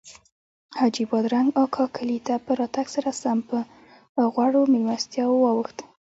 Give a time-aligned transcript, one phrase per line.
[0.77, 3.59] حاجي بادرنګ اکا کلي ته په راتګ سره سم پر
[4.33, 5.77] غوړو میلمستیاوو واوښت.